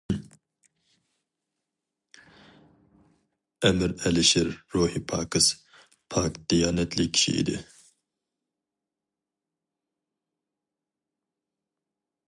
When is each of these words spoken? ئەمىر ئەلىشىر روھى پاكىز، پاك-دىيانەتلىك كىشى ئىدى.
ئەمىر 3.69 3.93
ئەلىشىر 4.03 4.49
روھى 4.77 5.03
پاكىز، 5.13 5.51
پاك-دىيانەتلىك 6.15 7.13
كىشى 7.19 7.37
ئىدى. 7.43 7.61